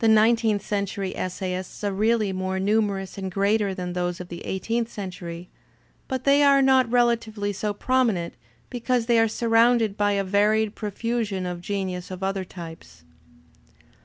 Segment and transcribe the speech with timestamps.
[0.00, 4.58] The nineteenth century essayists are really more numerous and greater than those of the eigh
[4.58, 5.48] teenth century,
[6.08, 8.34] but they are not relatively so prominent
[8.70, 13.04] be cause they are surrounded by a varied profusion of genius of other types.